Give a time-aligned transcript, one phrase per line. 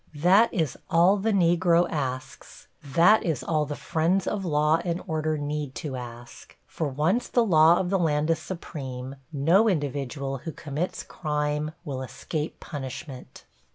[0.15, 5.37] That is all the Negro asks that is all the friends of law and order
[5.37, 10.53] need to ask, for once the law of the land is supreme, no individual who
[10.53, 13.45] commits crime will escape punishment.